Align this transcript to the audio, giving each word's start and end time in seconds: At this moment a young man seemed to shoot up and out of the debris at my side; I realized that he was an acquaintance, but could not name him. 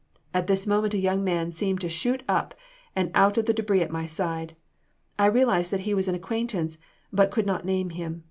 At 0.33 0.47
this 0.47 0.65
moment 0.65 0.95
a 0.95 0.97
young 0.97 1.23
man 1.23 1.51
seemed 1.51 1.79
to 1.81 1.87
shoot 1.87 2.23
up 2.27 2.55
and 2.95 3.11
out 3.13 3.37
of 3.37 3.45
the 3.45 3.53
debris 3.53 3.83
at 3.83 3.91
my 3.91 4.07
side; 4.07 4.55
I 5.19 5.27
realized 5.27 5.69
that 5.69 5.81
he 5.85 5.93
was 5.93 6.07
an 6.07 6.15
acquaintance, 6.15 6.79
but 7.13 7.29
could 7.29 7.45
not 7.45 7.65
name 7.65 7.91
him. 7.91 8.19